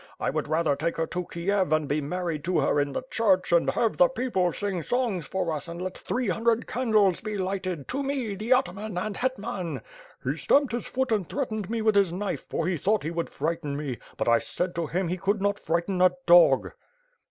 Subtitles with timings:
[0.19, 3.51] I would rather take her to Kiev and be married to her in the church
[3.51, 6.73] and have the people sing songs for us and let three hundred g04 ^^^^^^^^^^^ SWO/^D.
[6.73, 9.83] candles be lighted, to me, the ataman and hetman!'
[10.23, 13.29] He stamped his foot and threatened me with his knife for he thought he would
[13.29, 16.71] frighten me; but I said to him he could not frighten a dog."